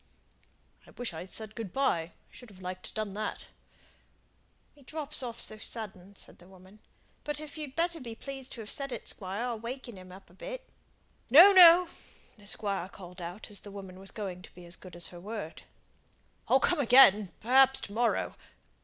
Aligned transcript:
"I 0.87 0.89
wish 0.89 1.13
I'd 1.13 1.29
said 1.29 1.53
good 1.53 1.71
by, 1.71 2.01
I 2.01 2.11
should 2.31 2.59
like 2.59 2.81
to 2.81 2.87
have 2.89 2.95
done 2.95 3.13
that." 3.13 3.49
"He 4.73 4.81
drops 4.81 5.21
off 5.21 5.39
so 5.39 5.59
sudden," 5.59 6.15
said 6.15 6.39
the 6.39 6.47
woman. 6.47 6.79
"But 7.23 7.39
if 7.39 7.55
you'd 7.55 7.75
be 7.75 7.75
better 7.75 8.01
pleased 8.15 8.53
to 8.53 8.61
have 8.61 8.71
said 8.71 8.91
it, 8.91 9.07
Squire, 9.07 9.43
I'll 9.45 9.59
waken 9.59 9.97
him 9.99 10.11
up 10.11 10.31
a 10.31 10.33
bit." 10.33 10.67
"No, 11.29 11.51
no!" 11.51 11.87
the 12.39 12.47
Squire 12.47 12.89
called 12.89 13.21
out 13.21 13.51
as 13.51 13.59
the 13.59 13.69
woman 13.69 13.99
was 13.99 14.09
going 14.09 14.41
to 14.41 14.55
be 14.55 14.65
as 14.65 14.75
good 14.75 14.95
as 14.95 15.09
her 15.09 15.19
word. 15.19 15.61
"I'll 16.47 16.59
come 16.59 16.79
again, 16.79 17.31
perhaps 17.39 17.79
to 17.81 17.93
morrow. 17.93 18.35